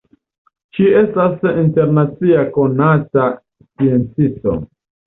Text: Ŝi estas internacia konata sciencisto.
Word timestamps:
Ŝi 0.77 0.87
estas 1.01 1.45
internacia 1.65 2.49
konata 2.59 3.31
sciencisto. 3.37 4.61